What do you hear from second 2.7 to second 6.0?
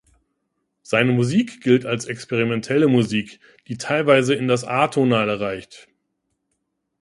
Musik, die teilweise in das Atonale reicht.